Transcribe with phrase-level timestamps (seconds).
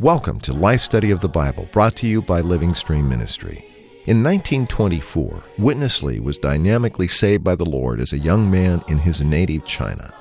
[0.00, 3.64] Welcome to Life Study of the Bible, brought to you by Living Stream Ministry.
[4.06, 8.98] In 1924, Witness Lee was dynamically saved by the Lord as a young man in
[8.98, 10.12] his native China,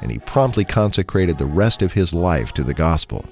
[0.00, 3.24] and he promptly consecrated the rest of his life to the gospel.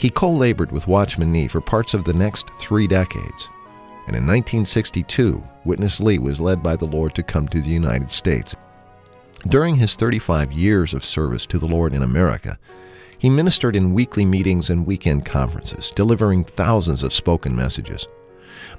[0.00, 3.50] He co labored with Watchman Nee for parts of the next three decades,
[4.06, 8.10] and in 1962, Witness Lee was led by the Lord to come to the United
[8.10, 8.56] States.
[9.48, 12.58] During his 35 years of service to the Lord in America,
[13.18, 18.08] he ministered in weekly meetings and weekend conferences, delivering thousands of spoken messages.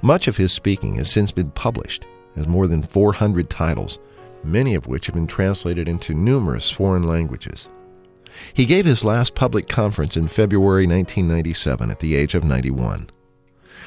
[0.01, 2.03] Much of his speaking has since been published
[2.35, 3.99] as more than 400 titles,
[4.43, 7.67] many of which have been translated into numerous foreign languages.
[8.53, 13.09] He gave his last public conference in February 1997 at the age of 91.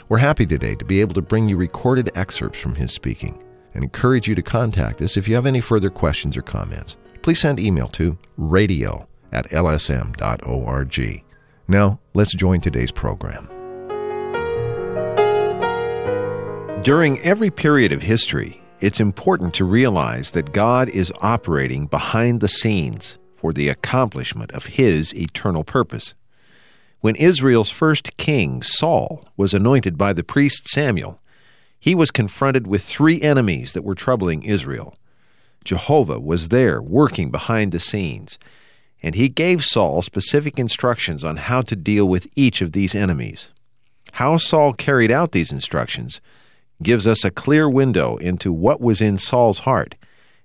[0.08, 3.42] We're happy today to be able to bring you recorded excerpts from his speaking
[3.74, 6.96] and encourage you to contact us if you have any further questions or comments.
[7.22, 11.24] Please send email to radio at lsm.org.
[11.66, 13.48] Now, let's join today's program.
[16.82, 22.48] During every period of history, it's important to realize that God is operating behind the
[22.48, 26.14] scenes for the accomplishment of His eternal purpose.
[27.02, 31.20] When Israel's first king, Saul, was anointed by the priest Samuel,
[31.78, 34.94] he was confronted with three enemies that were troubling Israel.
[35.62, 38.38] Jehovah was there working behind the scenes,
[39.02, 43.48] and he gave Saul specific instructions on how to deal with each of these enemies.
[44.12, 46.22] How Saul carried out these instructions
[46.82, 49.96] gives us a clear window into what was in Saul's heart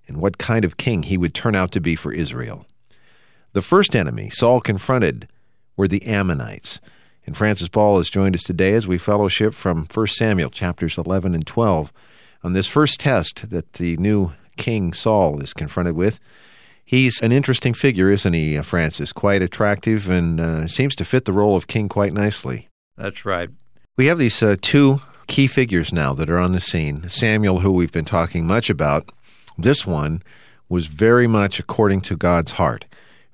[0.05, 2.65] and what kind of king he would turn out to be for Israel.
[3.53, 5.27] The first enemy Saul confronted
[5.75, 6.79] were the Ammonites.
[7.25, 11.35] And Francis Ball has joined us today as we fellowship from 1 Samuel chapters 11
[11.35, 11.91] and 12
[12.43, 16.19] on this first test that the new king Saul is confronted with.
[16.83, 19.13] He's an interesting figure, isn't he, uh, Francis?
[19.13, 22.67] Quite attractive and uh, seems to fit the role of king quite nicely.
[22.97, 23.49] That's right.
[23.95, 27.07] We have these uh, two key figures now that are on the scene.
[27.09, 29.11] Samuel, who we've been talking much about,
[29.57, 30.23] this one
[30.67, 32.85] was very much according to God's heart,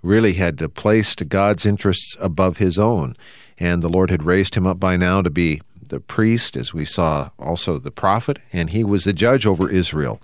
[0.05, 3.15] really had placed God's interests above his own.
[3.57, 6.85] And the Lord had raised him up by now to be the priest, as we
[6.85, 10.21] saw also the prophet, and he was the judge over Israel.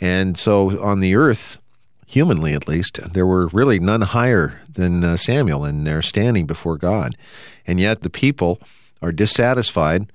[0.00, 1.58] And so on the earth,
[2.06, 6.76] humanly at least, there were really none higher than uh, Samuel in their standing before
[6.76, 7.16] God.
[7.66, 8.60] And yet the people
[9.00, 10.06] are dissatisfied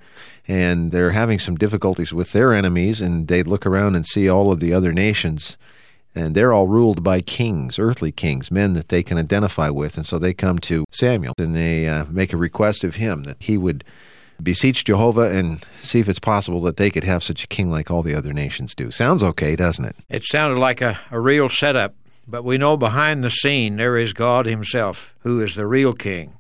[0.48, 4.52] and they're having some difficulties with their enemies, and they look around and see all
[4.52, 5.58] of the other nations,
[6.18, 9.98] and they're all ruled by kings, earthly kings, men that they can identify with.
[9.98, 13.38] And so they come to Samuel and they uh, make a request of him that
[13.40, 13.84] he would
[14.42, 17.90] beseech Jehovah and see if it's possible that they could have such a king like
[17.90, 18.92] all the other nations do.
[18.92, 19.96] Sounds okay, doesn't it?
[20.10, 21.96] It sounded like a, a real setup,
[22.28, 26.34] but we know behind the scene there is God Himself, who is the real king.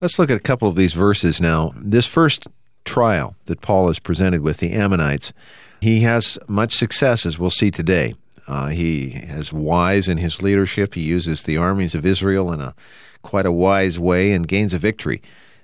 [0.00, 1.72] Let's look at a couple of these verses now.
[1.76, 2.46] This first
[2.84, 5.32] trial that Paul is presented with, the Ammonites,
[5.80, 8.14] he has much success, as we'll see today.
[8.46, 10.94] Uh, he is wise in his leadership.
[10.94, 12.74] He uses the armies of Israel in a
[13.22, 15.20] quite a wise way and gains a victory.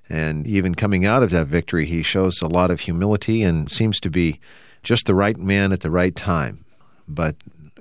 [0.09, 4.01] And even coming out of that victory, he shows a lot of humility and seems
[4.01, 4.41] to be
[4.83, 6.65] just the right man at the right time.
[7.07, 7.37] But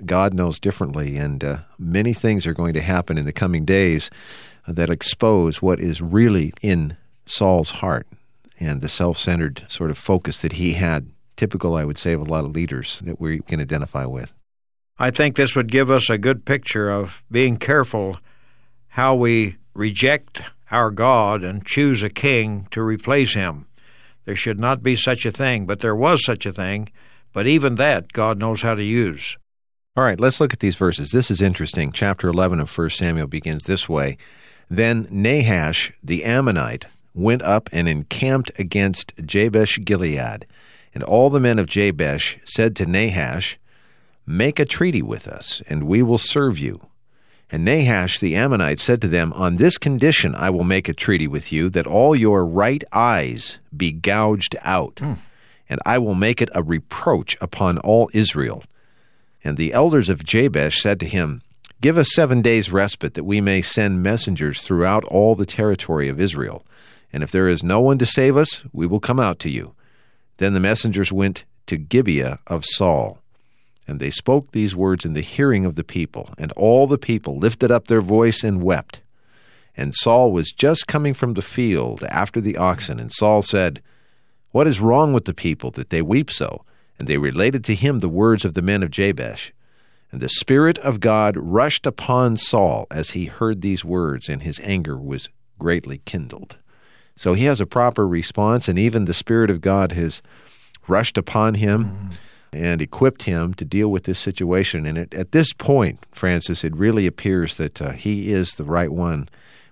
[0.06, 4.10] God knows differently, and uh, many things are going to happen in the coming days
[4.66, 6.96] that expose what is really in
[7.26, 8.06] Saul's heart
[8.58, 12.20] and the self centered sort of focus that he had, typical, I would say, of
[12.20, 14.32] a lot of leaders that we can identify with.
[14.98, 18.18] I think this would give us a good picture of being careful
[18.88, 23.66] how we reject our God and choose a king to replace him.
[24.24, 26.90] There should not be such a thing, but there was such a thing,
[27.32, 29.36] but even that God knows how to use.
[29.96, 31.10] All right, let's look at these verses.
[31.10, 31.92] This is interesting.
[31.92, 34.16] Chapter 11 of 1 Samuel begins this way
[34.70, 40.46] Then Nahash the Ammonite went up and encamped against Jabesh Gilead.
[40.94, 43.58] And all the men of Jabesh said to Nahash,
[44.26, 46.86] Make a treaty with us, and we will serve you.
[47.50, 51.28] And Nahash the Ammonite said to them, On this condition I will make a treaty
[51.28, 55.14] with you, that all your right eyes be gouged out, hmm.
[55.68, 58.64] and I will make it a reproach upon all Israel.
[59.44, 61.42] And the elders of Jabesh said to him,
[61.80, 66.20] Give us seven days' respite, that we may send messengers throughout all the territory of
[66.20, 66.64] Israel
[67.12, 69.74] and if there is no one to save us, we will come out to you.
[70.38, 73.18] Then the messengers went to Gibeah of Saul.
[73.86, 76.30] And they spoke these words in the hearing of the people.
[76.38, 79.00] And all the people lifted up their voice and wept.
[79.76, 83.80] And Saul was just coming from the field after the oxen, and Saul said,
[84.50, 86.64] What is wrong with the people that they weep so?
[86.98, 89.52] And they related to him the words of the men of Jabesh.
[90.10, 94.60] And the Spirit of God rushed upon Saul as he heard these words, and his
[94.60, 96.58] anger was greatly kindled.
[97.16, 100.20] So he has a proper response, and even the Spirit of God has
[100.86, 101.84] rushed upon him.
[101.84, 102.14] Mm-hmm
[102.52, 104.86] and equipped him to deal with this situation.
[104.86, 108.92] And it, at this point, Francis, it really appears that uh, he is the right
[108.92, 109.28] one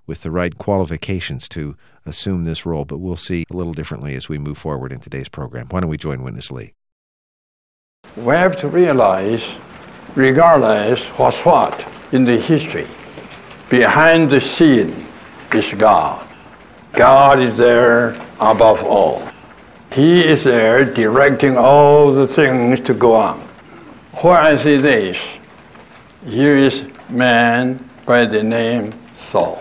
[0.06, 2.84] with the right qualifications to assume this role.
[2.84, 5.66] But we'll see a little differently as we move forward in today's program.
[5.70, 6.72] Why don't we join Witness Lee?
[8.16, 9.44] We have to realize,
[10.14, 12.88] regardless what's what in the history,
[13.68, 15.06] behind the scene
[15.54, 16.26] is God.
[16.92, 19.29] God is there above all.
[19.92, 23.40] He is there directing all the things to go on.
[24.22, 25.18] Whereas it is,
[26.24, 29.60] here is man by the name Saul.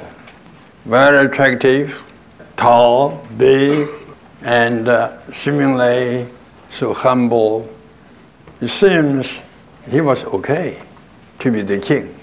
[0.86, 2.04] Very attractive,
[2.58, 3.90] tall, big,
[4.44, 6.30] and uh, seemingly
[6.70, 7.68] so humble.
[8.62, 9.40] It seems
[9.90, 10.80] he was okay
[11.40, 12.16] to be the king.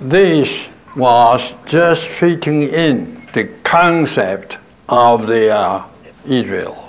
[0.00, 0.48] This
[0.94, 4.58] was just fitting in the concept
[4.88, 5.84] of the uh,
[6.24, 6.85] Israel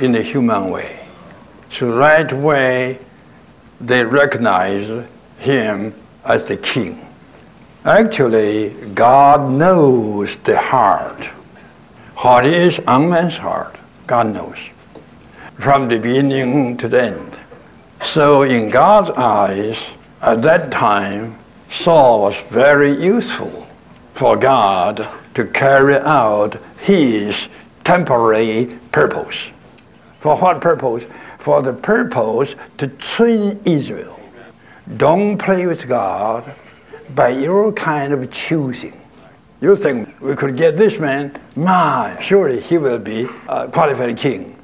[0.00, 0.98] in the human way.
[1.70, 2.98] So right away,
[3.80, 5.06] they recognize
[5.38, 5.94] him
[6.24, 7.06] as the king.
[7.84, 11.26] Actually, God knows the heart.
[12.16, 14.58] What is on man's heart, God knows.
[15.58, 17.38] From the beginning to the end.
[18.02, 21.38] So in God's eyes, at that time,
[21.70, 23.66] Saul was very useful
[24.14, 27.48] for God to carry out his
[27.84, 29.36] temporary purpose.
[30.26, 31.06] For what purpose?
[31.38, 34.18] For the purpose to train Israel.
[34.96, 36.52] Don't play with God
[37.14, 39.00] by your kind of choosing.
[39.60, 44.56] You think we could get this man, my, surely he will be a qualified king.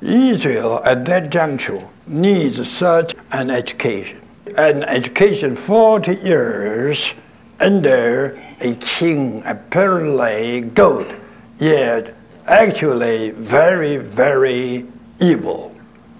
[0.00, 4.20] Israel at that juncture needs such an education.
[4.56, 7.14] An education 40 years
[7.60, 11.22] under a king apparently good,
[11.58, 14.86] yet actually very, very
[15.20, 15.74] evil.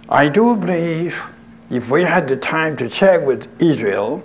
[0.09, 1.21] I do believe
[1.71, 4.23] if we had the time to check with Israel,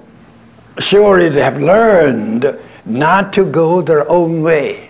[0.80, 4.90] surely they have learned not to go their own way,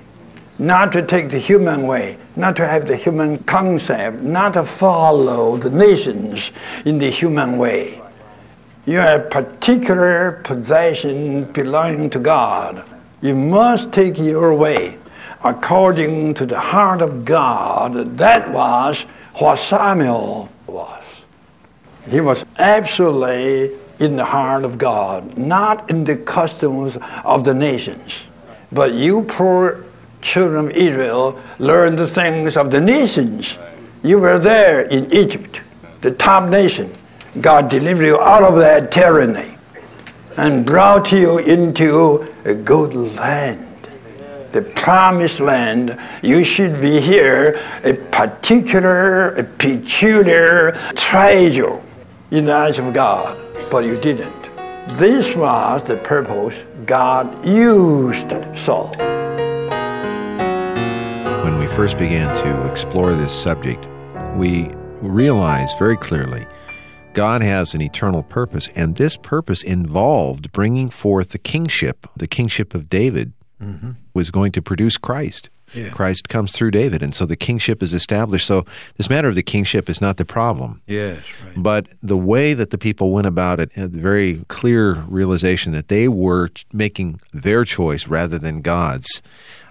[0.57, 5.57] not to take the human way, not to have the human concept, not to follow
[5.57, 6.51] the nations
[6.85, 8.01] in the human way.
[8.85, 12.89] You have particular possession belonging to God.
[13.21, 14.97] You must take your way
[15.43, 18.17] according to the heart of God.
[18.17, 19.01] That was
[19.35, 21.03] what Samuel was.
[22.09, 28.15] He was absolutely in the heart of God, not in the customs of the nations.
[28.71, 29.85] But you poor
[30.21, 33.57] children of Israel learned the things of the nations.
[34.03, 35.61] You were there in Egypt,
[36.01, 36.93] the top nation.
[37.39, 39.57] God delivered you out of that tyranny
[40.37, 43.70] and brought you into a good land
[44.51, 51.81] the promised land, you should be here a particular, a peculiar treasure
[52.31, 53.37] in the eyes of God,
[53.69, 54.49] but you didn't.
[54.97, 58.93] This was the purpose God used Saul.
[61.43, 63.87] When we first began to explore this subject,
[64.35, 64.69] we
[65.01, 66.45] realized very clearly
[67.13, 72.73] God has an eternal purpose, and this purpose involved bringing forth the kingship, the kingship
[72.73, 73.91] of David, mm-hmm.
[74.13, 75.49] Was going to produce Christ.
[75.73, 75.89] Yeah.
[75.89, 78.45] Christ comes through David, and so the kingship is established.
[78.45, 78.65] So
[78.97, 80.81] this matter of the kingship is not the problem.
[80.85, 81.53] Yes, right.
[81.55, 85.87] But the way that the people went about it, had the very clear realization that
[85.87, 89.21] they were making their choice rather than God's,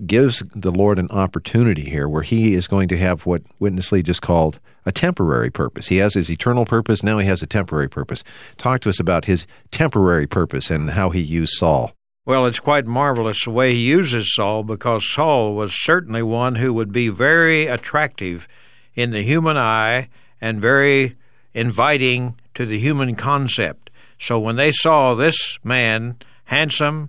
[0.06, 4.02] gives the Lord an opportunity here where He is going to have what Witness Lee
[4.02, 5.88] just called a temporary purpose.
[5.88, 7.02] He has his eternal purpose.
[7.02, 8.24] Now he has a temporary purpose.
[8.56, 11.92] Talk to us about his temporary purpose and how he used Saul.
[12.26, 16.74] Well, it's quite marvelous the way he uses Saul because Saul was certainly one who
[16.74, 18.46] would be very attractive
[18.94, 21.16] in the human eye and very
[21.54, 23.88] inviting to the human concept.
[24.18, 27.08] So when they saw this man, handsome,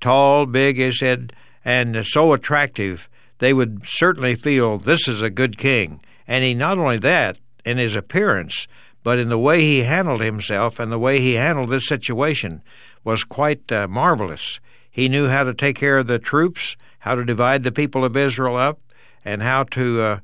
[0.00, 1.32] tall, big, he said,
[1.64, 3.08] and so attractive,
[3.38, 6.00] they would certainly feel this is a good king.
[6.28, 8.68] And he not only that, in his appearance,
[9.02, 12.62] but in the way he handled himself and the way he handled this situation
[13.04, 14.58] was quite uh, marvelous.
[14.90, 18.16] He knew how to take care of the troops, how to divide the people of
[18.16, 18.80] Israel up,
[19.24, 20.18] and how to uh,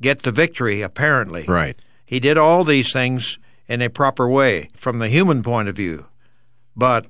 [0.00, 1.44] get the victory, apparently.
[1.46, 1.78] Right.
[2.04, 3.38] He did all these things
[3.68, 6.06] in a proper way from the human point of view.
[6.76, 7.06] But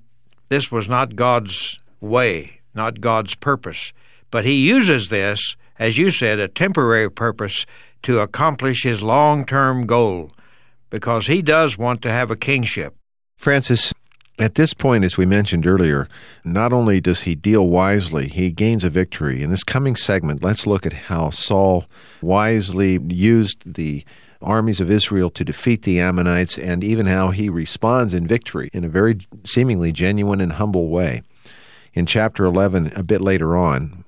[0.49, 2.61] this was not God's way.
[2.75, 3.93] not God's purpose.
[4.31, 7.67] But he uses this, as you said, a temporary purpose
[8.03, 10.33] to accomplish his long term goal,
[10.91, 12.95] because he does want to have a kingship.
[13.39, 13.94] Francis,
[14.39, 16.09] at this point, as we mentioned earlier,
[16.45, 19.43] not only does he deal wisely, he gains a victory.
[19.43, 21.87] In this coming segment, let's look at how Saul
[22.21, 24.05] wisely used the
[24.43, 28.85] armies of Israel to defeat the Ammonites and even how he responds in victory in
[28.85, 31.23] a very seemingly genuine and humble way.
[31.95, 34.05] In chapter 11, a bit later on,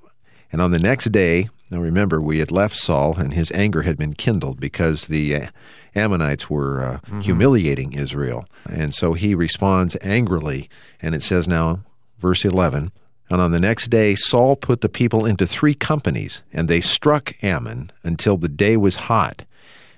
[0.51, 3.97] and on the next day, now remember, we had left Saul, and his anger had
[3.97, 5.49] been kindled because the
[5.97, 7.21] Ammonites were uh, mm-hmm.
[7.21, 8.47] humiliating Israel.
[8.69, 10.69] And so he responds angrily,
[11.01, 11.81] and it says now,
[12.19, 12.93] verse 11,
[13.29, 17.35] and on the next day, Saul put the people into three companies, and they struck
[17.43, 19.45] Ammon until the day was hot.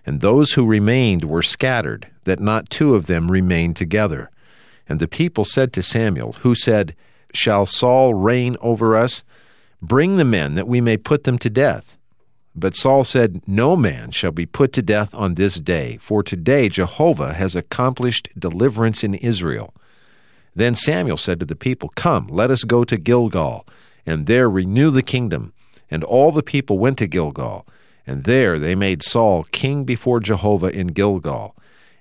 [0.07, 4.31] And those who remained were scattered, that not two of them remained together.
[4.89, 6.97] And the people said to Samuel, who said,
[7.35, 9.23] Shall Saul reign over us?
[9.83, 11.98] Bring the men, that we may put them to death.
[12.61, 16.69] But Saul said, No man shall be put to death on this day, for today
[16.69, 19.73] Jehovah has accomplished deliverance in Israel.
[20.57, 23.65] Then Samuel said to the people, Come, let us go to Gilgal,
[24.05, 25.53] and there renew the kingdom.
[25.91, 27.65] And all the people went to Gilgal,
[28.07, 31.55] and there they made Saul king before Jehovah in Gilgal.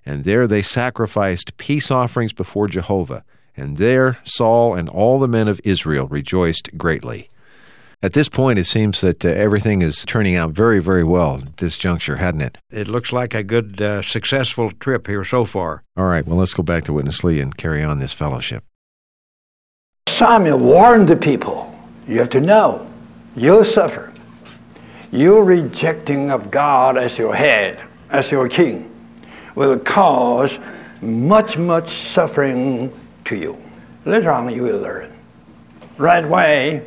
[0.06, 3.24] And there they sacrificed peace offerings before Jehovah.
[3.56, 7.30] And there Saul and all the men of Israel rejoiced greatly.
[8.04, 11.58] At this point, it seems that uh, everything is turning out very, very well at
[11.58, 12.60] this juncture, hadn't it?
[12.70, 15.84] It looks like a good, uh, successful trip here so far.
[15.96, 18.63] All right, well, let's go back to Witness Lee and carry on this fellowship.
[20.08, 21.74] Samuel warned the people
[22.08, 22.88] you have to know,
[23.36, 24.13] you'll suffer.
[25.12, 28.94] Your rejecting of God as your head, as your king,
[29.56, 30.60] will cause
[31.01, 32.94] much, much suffering
[33.25, 33.60] to you.
[34.06, 35.12] Later on, you will learn.
[35.98, 36.86] Right away,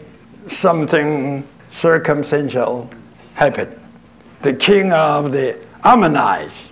[0.51, 2.91] something circumstantial
[3.35, 3.79] happened.
[4.43, 6.65] The king of the Ammonites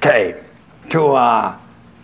[0.00, 0.36] came
[0.90, 1.56] to uh,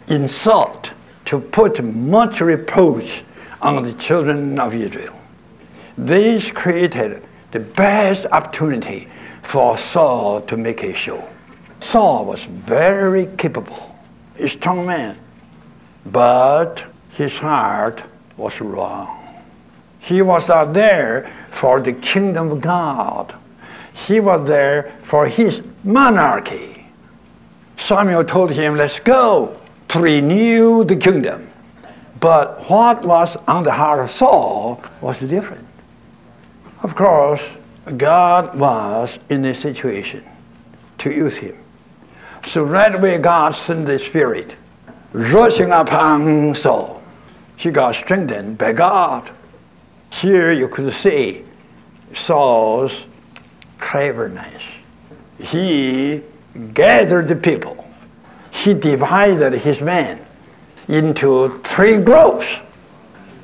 [0.08, 0.92] insult,
[1.26, 3.22] to put much reproach
[3.62, 5.14] on the children of Israel.
[5.96, 9.08] This created the best opportunity
[9.42, 11.22] for Saul to make a show.
[11.80, 13.94] Saul was very capable,
[14.38, 15.18] a strong man,
[16.06, 18.02] but his heart
[18.36, 19.19] was wrong.
[20.00, 23.34] He was not there for the kingdom of God.
[23.92, 26.86] He was there for his monarchy.
[27.76, 29.56] Samuel told him, Let's go
[29.88, 31.50] to renew the kingdom.
[32.20, 35.66] But what was on the heart of Saul was different.
[36.82, 37.42] Of course,
[37.96, 40.24] God was in a situation
[40.98, 41.56] to use him.
[42.46, 44.54] So right away, God sent the Spirit
[45.12, 47.02] rushing upon Saul.
[47.56, 49.30] He got strengthened by God.
[50.10, 51.44] Here you could see
[52.14, 53.06] Saul's
[53.78, 54.62] cleverness.
[55.38, 56.22] He
[56.74, 57.86] gathered the people.
[58.50, 60.24] He divided his men
[60.88, 62.46] into three groups.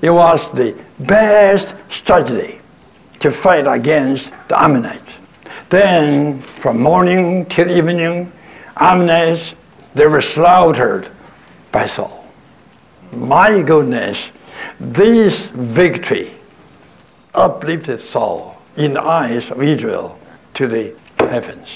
[0.02, 2.60] It was the best strategy
[3.20, 5.14] to fight against the Ammonites.
[5.68, 8.30] Then, from morning till evening,
[8.76, 9.54] Ammonites,
[9.94, 11.08] they were slaughtered
[11.72, 12.24] by Saul.
[13.12, 14.30] My goodness,
[14.78, 16.35] this victory
[17.36, 20.18] uplifted Saul in the eyes of Israel
[20.54, 21.68] to the heavens.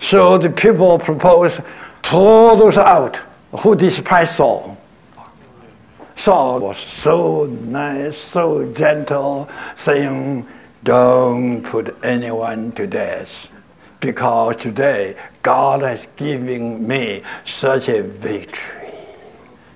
[0.00, 1.60] So the people proposed,
[2.02, 3.20] throw those out
[3.60, 4.76] who despise Saul.
[6.16, 10.46] Saul was so nice, so gentle, saying,
[10.84, 13.48] Don't put anyone to death,
[14.00, 18.90] because today God has given me such a victory.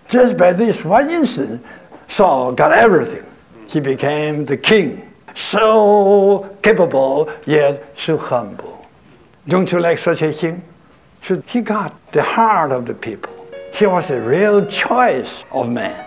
[0.09, 1.65] Just by this one instant,
[2.09, 3.25] Saul got everything.
[3.67, 5.06] He became the king
[5.37, 8.87] so capable yet so humble.
[9.47, 10.65] Don't you like such a king?
[11.23, 13.33] So he got the heart of the people.
[13.73, 16.05] He was a real choice of man.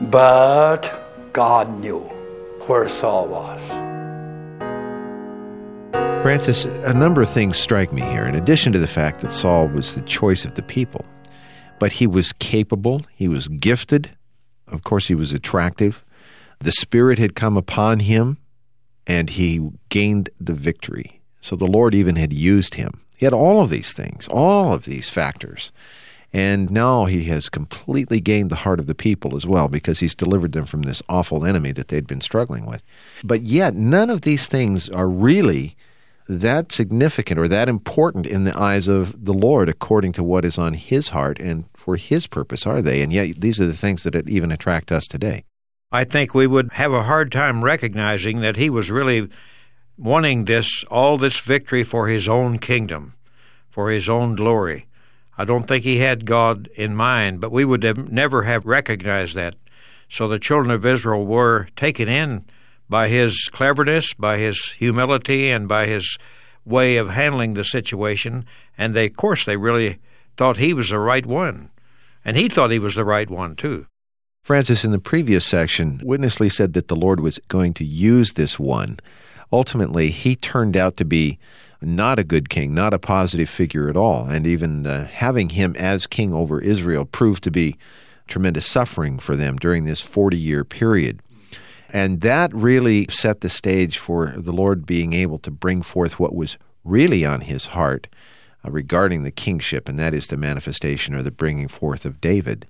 [0.00, 2.00] But God knew
[2.66, 3.60] where Saul was.
[6.22, 9.68] Francis, a number of things strike me here, in addition to the fact that Saul
[9.68, 11.04] was the choice of the people.
[11.78, 14.16] But he was capable, he was gifted,
[14.68, 16.04] of course, he was attractive.
[16.60, 18.38] The Spirit had come upon him
[19.06, 21.20] and he gained the victory.
[21.40, 23.02] So the Lord even had used him.
[23.16, 25.72] He had all of these things, all of these factors.
[26.32, 30.16] And now he has completely gained the heart of the people as well because he's
[30.16, 32.82] delivered them from this awful enemy that they'd been struggling with.
[33.22, 35.76] But yet, none of these things are really
[36.26, 40.58] that significant or that important in the eyes of the Lord according to what is
[40.58, 43.00] on his heart and for his purpose, are they?
[43.00, 45.44] And yet, these are the things that even attract us today.
[45.94, 49.28] I think we would have a hard time recognizing that he was really
[49.96, 53.14] wanting this all this victory for his own kingdom,
[53.70, 54.88] for his own glory.
[55.38, 59.36] I don't think he had God in mind, but we would have never have recognized
[59.36, 59.54] that.
[60.08, 62.44] So the children of Israel were taken in
[62.88, 66.18] by his cleverness, by his humility, and by his
[66.64, 68.46] way of handling the situation.
[68.76, 69.98] And they, of course, they really
[70.36, 71.70] thought he was the right one.
[72.24, 73.86] And he thought he was the right one, too.
[74.44, 78.34] Francis, in the previous section, Witness Lee said that the Lord was going to use
[78.34, 79.00] this one.
[79.50, 81.38] Ultimately, he turned out to be
[81.80, 84.26] not a good king, not a positive figure at all.
[84.26, 87.78] And even uh, having him as king over Israel proved to be
[88.26, 91.20] tremendous suffering for them during this 40 year period.
[91.90, 96.34] And that really set the stage for the Lord being able to bring forth what
[96.34, 98.08] was really on his heart
[98.62, 102.66] uh, regarding the kingship, and that is the manifestation or the bringing forth of David.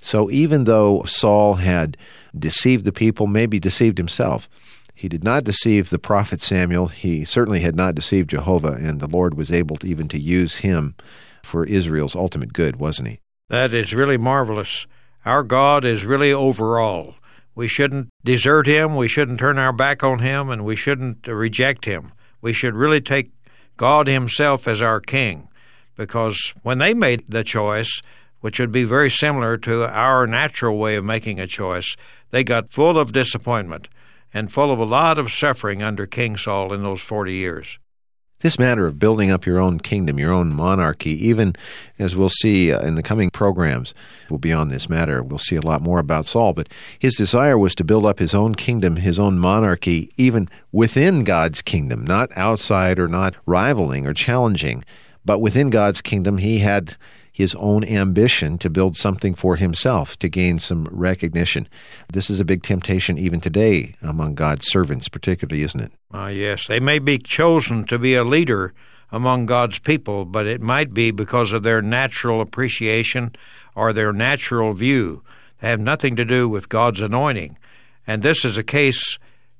[0.00, 1.96] So even though Saul had
[2.38, 4.48] deceived the people, maybe deceived himself,
[4.94, 6.86] he did not deceive the prophet Samuel.
[6.86, 10.56] He certainly had not deceived Jehovah, and the Lord was able to even to use
[10.56, 10.94] him
[11.42, 13.20] for Israel's ultimate good, wasn't he?
[13.48, 14.86] That is really marvelous.
[15.24, 17.16] Our God is really over all.
[17.54, 21.84] We shouldn't desert him, we shouldn't turn our back on him, and we shouldn't reject
[21.84, 22.12] him.
[22.40, 23.32] We should really take
[23.76, 25.48] God himself as our king
[25.96, 28.00] because when they made the choice,
[28.40, 31.96] which would be very similar to our natural way of making a choice,
[32.30, 33.88] they got full of disappointment
[34.32, 37.78] and full of a lot of suffering under King Saul in those 40 years.
[38.40, 41.56] This matter of building up your own kingdom, your own monarchy, even
[41.98, 43.94] as we'll see uh, in the coming programs,
[44.28, 45.22] will be on this matter.
[45.22, 48.34] We'll see a lot more about Saul, but his desire was to build up his
[48.34, 54.12] own kingdom, his own monarchy, even within God's kingdom, not outside or not rivaling or
[54.12, 54.84] challenging,
[55.24, 56.96] but within God's kingdom, he had
[57.36, 61.68] his own ambition to build something for himself to gain some recognition.
[62.10, 65.92] This is a big temptation even today among God's servants, particularly, isn't it?
[66.14, 68.72] Uh, yes, they may be chosen to be a leader
[69.12, 73.36] among God's people, but it might be because of their natural appreciation
[73.74, 75.22] or their natural view.
[75.60, 77.58] They have nothing to do with God's anointing.
[78.06, 79.18] And this is a case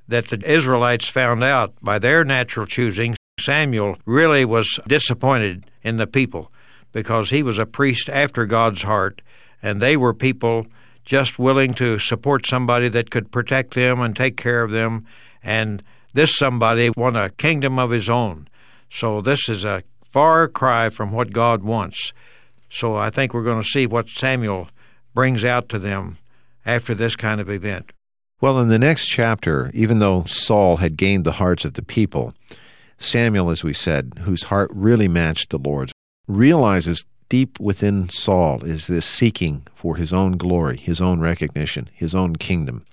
[0.09, 3.17] that the Israelites found out by their natural choosing.
[3.39, 6.51] Samuel really was disappointed in the people
[6.97, 9.21] because he was a priest after God's heart,
[9.61, 10.67] and they were people
[11.05, 15.05] just willing to support somebody that could protect them and take care of them.
[15.43, 15.83] And
[16.15, 18.49] this somebody won a kingdom of his own.
[18.89, 22.15] So this is a far cry from what God wants.
[22.71, 24.71] So I think we're going to see what Samuel
[25.13, 26.17] brings out to them
[26.65, 27.93] after this kind of event.
[28.41, 32.33] Well, in the next chapter, even though Saul had gained the hearts of the people,
[32.97, 35.93] Samuel, as we said, whose heart really matched the Lord's,
[36.27, 42.15] realizes deep within Saul is this seeking for his own glory, his own recognition, his
[42.15, 42.85] own kingdom.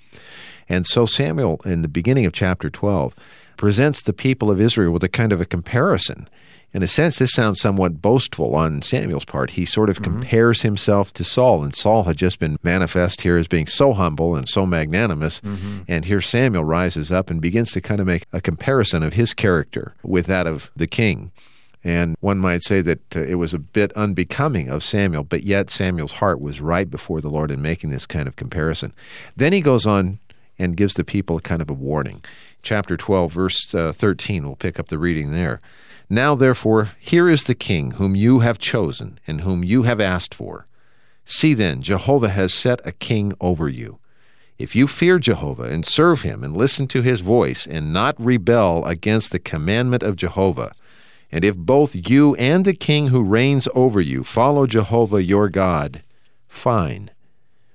[0.70, 3.14] And so Samuel, in the beginning of chapter 12,
[3.58, 6.28] presents the people of Israel with a kind of a comparison.
[6.74, 9.52] In a sense, this sounds somewhat boastful on Samuel's part.
[9.52, 10.20] He sort of mm-hmm.
[10.20, 14.36] compares himself to Saul, and Saul had just been manifest here as being so humble
[14.36, 15.40] and so magnanimous.
[15.42, 15.82] Mm-hmm.
[15.88, 19.36] And here Samuel rises up and begins to kind of make a comparison of his
[19.36, 21.32] character with that of the king.
[21.84, 25.70] And one might say that uh, it was a bit unbecoming of Samuel, but yet
[25.70, 28.94] Samuel's heart was right before the Lord in making this kind of comparison.
[29.36, 30.20] Then he goes on
[30.58, 32.24] and gives the people kind of a warning.
[32.62, 35.60] Chapter 12, verse uh, 13, we'll pick up the reading there.
[36.10, 40.34] Now, therefore, here is the king whom you have chosen and whom you have asked
[40.34, 40.68] for.
[41.26, 44.00] See then, Jehovah has set a king over you.
[44.58, 48.86] If you fear Jehovah and serve him and listen to his voice and not rebel
[48.86, 50.74] against the commandment of Jehovah,
[51.34, 56.04] and if both you and the king who reigns over you follow Jehovah your God,
[56.48, 57.10] fine.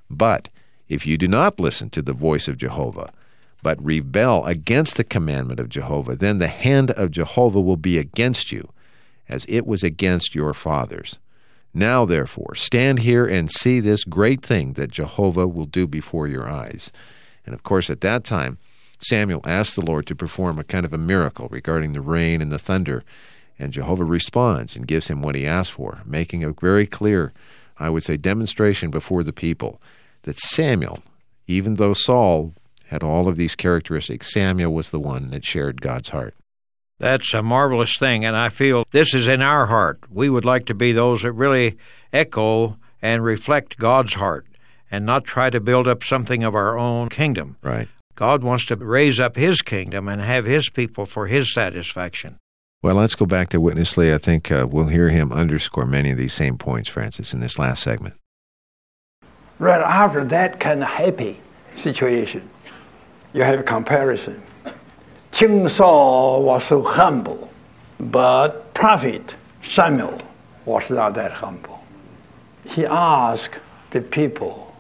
[0.09, 0.49] But
[0.89, 3.13] if you do not listen to the voice of Jehovah,
[3.61, 8.53] but rebel against the commandment of Jehovah, then the hand of Jehovah will be against
[8.53, 8.71] you,
[9.29, 11.19] as it was against your fathers.
[11.75, 16.49] Now, therefore, stand here and see this great thing that Jehovah will do before your
[16.49, 16.93] eyes.
[17.45, 18.59] And of course, at that time,
[19.01, 22.53] Samuel asked the Lord to perform a kind of a miracle regarding the rain and
[22.53, 23.03] the thunder.
[23.59, 27.33] And Jehovah responds and gives him what he asked for, making a very clear,
[27.79, 29.81] I would say, demonstration before the people
[30.23, 31.03] that Samuel,
[31.47, 32.55] even though Saul
[32.87, 36.35] had all of these characteristics, Samuel was the one that shared God's heart.
[36.99, 40.01] That's a marvelous thing, and I feel this is in our heart.
[40.11, 41.77] We would like to be those that really
[42.13, 44.47] echo and reflect God's heart
[44.91, 47.57] and not try to build up something of our own kingdom.
[47.63, 47.89] Right.
[48.17, 52.39] God wants to raise up His kingdom and have His people for His satisfaction.
[52.81, 54.15] Well, let's go back to Witness Lee.
[54.15, 57.59] I think uh, we'll hear him underscore many of these same points, Francis, in this
[57.59, 58.15] last segment.
[59.59, 61.41] Right after that kind of happy,
[61.75, 62.49] situation.
[63.33, 64.41] You have a comparison.
[65.33, 67.51] King Saul was so humble,
[67.99, 70.21] but prophet Samuel
[70.65, 71.83] was not that humble.
[72.69, 73.59] He asked
[73.91, 74.75] the people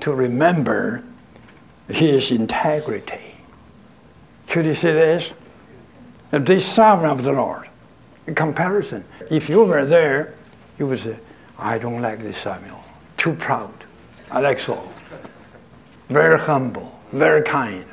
[0.00, 1.02] to remember
[1.88, 3.34] his integrity.
[4.48, 5.32] Could you see this?
[6.30, 7.68] The servant of the Lord.
[8.26, 10.34] In comparison, if you were there,
[10.78, 11.16] you would say,
[11.58, 12.82] I don't like this Samuel.
[13.16, 13.72] Too proud.
[14.30, 14.92] I like Saul.
[16.08, 17.84] Very humble, very kind.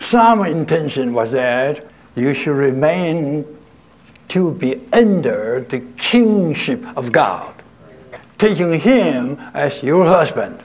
[0.00, 3.44] Some intention was that you should remain
[4.28, 7.54] to be under the kingship of God,
[8.38, 10.62] taking Him as your husband,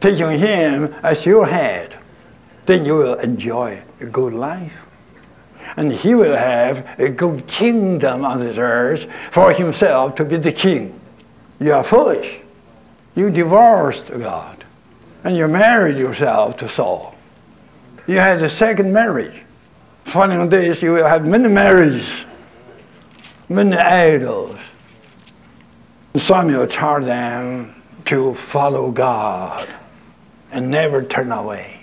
[0.00, 1.96] taking Him as your head.
[2.66, 4.72] Then you will enjoy a good life.
[5.80, 10.52] And He will have a good kingdom on this earth for Himself to be the
[10.52, 11.00] king.
[11.58, 12.40] You are foolish.
[13.14, 14.62] You divorced God
[15.24, 17.14] and you married yourself to Saul.
[18.06, 19.42] You had a second marriage.
[20.04, 22.26] Following this, you will have many marriages,
[23.48, 24.58] many idols.
[26.14, 29.66] Samuel charged them to follow God
[30.52, 31.79] and never turn away.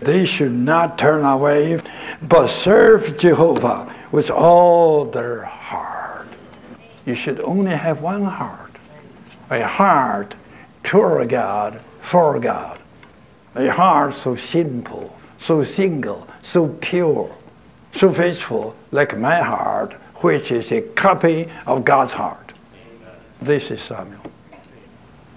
[0.00, 1.80] They should not turn away,
[2.22, 6.28] but serve Jehovah with all their heart.
[7.06, 8.72] You should only have one heart,
[9.50, 10.34] a heart
[10.82, 12.78] toward God, for God,
[13.54, 17.34] a heart so simple, so single, so pure,
[17.92, 22.54] so faithful, like my heart, which is a copy of God's heart.
[23.40, 24.20] This is Samuel.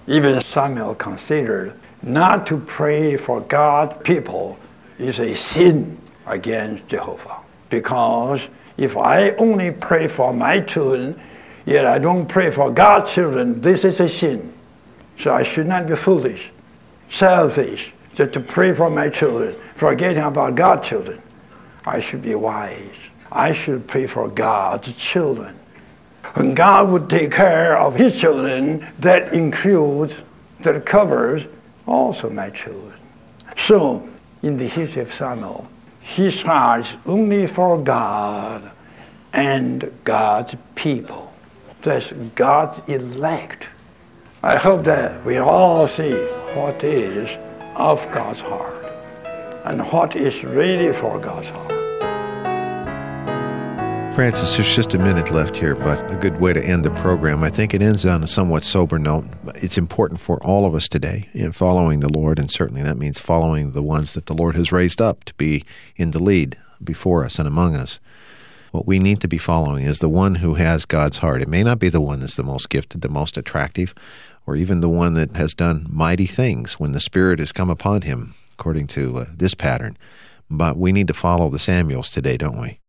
[0.07, 4.57] Even Samuel considered not to pray for God's people
[4.97, 7.37] is a sin against Jehovah.
[7.69, 11.19] Because if I only pray for my children,
[11.65, 14.53] yet I don't pray for God's children, this is a sin.
[15.19, 16.51] So I should not be foolish,
[17.09, 21.21] selfish, just to pray for my children, forgetting about God's children.
[21.85, 22.95] I should be wise.
[23.31, 25.57] I should pray for God's children.
[26.35, 30.23] And God would take care of his children, that includes,
[30.61, 31.47] that covers
[31.89, 32.93] also my children.
[33.57, 34.07] So,
[34.41, 35.67] in the history of Samuel,
[36.01, 38.71] he strives only for God
[39.33, 41.33] and God's people.
[41.81, 43.69] That's God's elect.
[44.41, 46.13] I hope that we all see
[46.55, 47.29] what is
[47.75, 48.85] of God's heart
[49.65, 51.78] and what is really for God's heart.
[54.13, 57.41] Francis, there's just a minute left here, but a good way to end the program.
[57.41, 59.23] I think it ends on a somewhat sober note.
[59.55, 63.17] It's important for all of us today in following the Lord, and certainly that means
[63.17, 65.63] following the ones that the Lord has raised up to be
[65.95, 68.01] in the lead before us and among us.
[68.71, 71.41] What we need to be following is the one who has God's heart.
[71.41, 73.95] It may not be the one that's the most gifted, the most attractive,
[74.45, 78.01] or even the one that has done mighty things when the Spirit has come upon
[78.01, 79.97] him, according to uh, this pattern.
[80.49, 82.79] But we need to follow the Samuels today, don't we?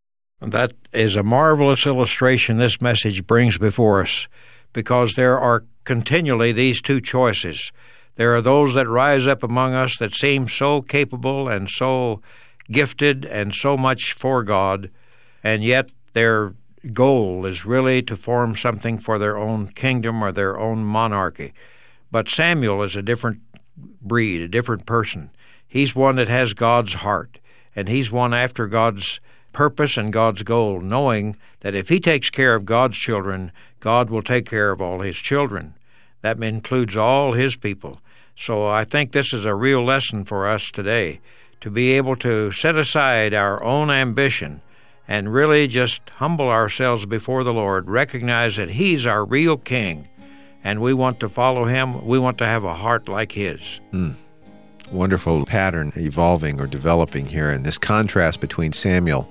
[0.40, 4.26] That is a marvelous illustration this message brings before us
[4.72, 7.72] because there are continually these two choices.
[8.16, 12.22] There are those that rise up among us that seem so capable and so
[12.70, 14.90] gifted and so much for God,
[15.44, 16.55] and yet their
[16.94, 21.53] goal is really to form something for their own kingdom or their own monarchy.
[22.11, 23.40] But Samuel is a different
[23.76, 25.31] breed, a different person.
[25.68, 27.40] He's one that has God's heart,
[27.76, 29.20] and he's one after God's
[29.52, 34.22] purpose and God's goal, knowing that if he takes care of God's children, God will
[34.22, 35.74] take care of all his children.
[36.22, 38.00] That includes all his people.
[38.36, 41.20] So I think this is a real lesson for us today
[41.60, 44.62] to be able to set aside our own ambition
[45.06, 50.08] and really just humble ourselves before the Lord, recognize that He's our real King,
[50.62, 52.06] and we want to follow Him.
[52.06, 53.80] We want to have a heart like His.
[53.92, 54.14] Mm
[54.92, 57.50] wonderful pattern evolving or developing here.
[57.50, 59.31] And this contrast between Samuel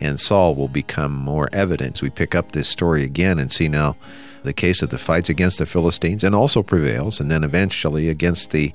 [0.00, 3.96] and Saul will become more evident we pick up this story again and see now
[4.42, 8.50] the case of the fights against the Philistines and also prevails, and then eventually against
[8.50, 8.72] the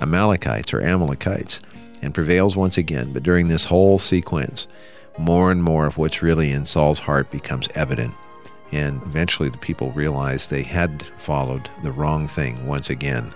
[0.00, 1.60] Amalekites or Amalekites
[2.02, 3.12] and prevails once again.
[3.12, 4.66] But during this whole sequence,
[5.16, 8.14] more and more of what's really in Saul's heart becomes evident.
[8.72, 13.32] And eventually the people realize they had followed the wrong thing once again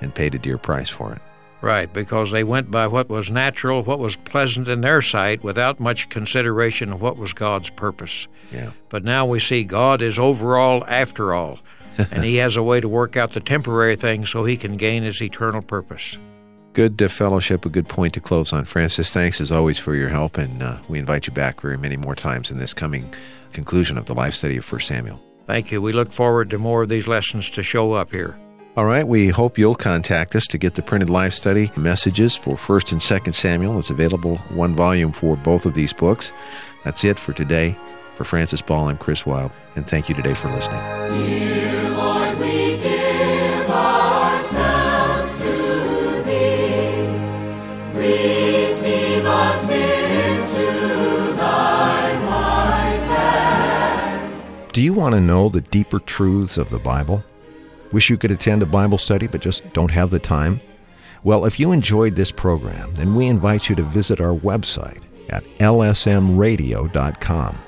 [0.00, 1.22] and paid a dear price for it.
[1.64, 5.80] Right, because they went by what was natural, what was pleasant in their sight, without
[5.80, 8.28] much consideration of what was God's purpose.
[8.52, 8.72] Yeah.
[8.90, 11.60] But now we see God is overall after all,
[11.98, 15.04] and He has a way to work out the temporary things so He can gain
[15.04, 16.18] His eternal purpose.
[16.74, 18.66] Good uh, fellowship, a good point to close on.
[18.66, 21.96] Francis, thanks as always for your help, and uh, we invite you back very many
[21.96, 23.10] more times in this coming
[23.54, 25.18] conclusion of the life study of 1 Samuel.
[25.46, 25.80] Thank you.
[25.80, 28.36] We look forward to more of these lessons to show up here.
[28.76, 32.56] All right, we hope you'll contact us to get the printed life study messages for
[32.56, 33.78] 1st and 2nd Samuel.
[33.78, 36.32] It's available one volume for both of these books.
[36.82, 37.76] That's it for today.
[38.16, 40.80] For Francis Ball, I'm Chris Wild, and thank you today for listening.
[54.72, 57.22] Do you want to know the deeper truths of the Bible?
[57.94, 60.60] Wish you could attend a Bible study but just don't have the time?
[61.22, 65.44] Well, if you enjoyed this program, then we invite you to visit our website at
[65.60, 67.58] lsmradio.com.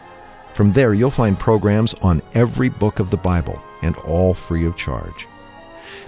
[0.53, 4.77] From there, you'll find programs on every book of the Bible and all free of
[4.77, 5.29] charge.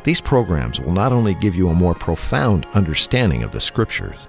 [0.02, 4.26] These programs will not only give you a more profound understanding of the Scriptures,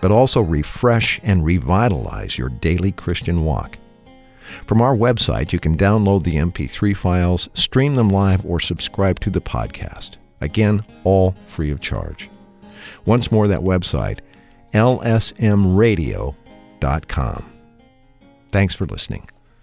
[0.00, 3.78] but also refresh and revitalize your daily Christian walk.
[4.66, 9.30] From our website, you can download the MP3 files, stream them live, or subscribe to
[9.30, 10.16] the podcast.
[10.40, 12.28] Again, all free of charge.
[13.06, 14.18] Once more, that website,
[14.72, 16.34] lsmradio.com.
[18.50, 19.28] Thanks for listening.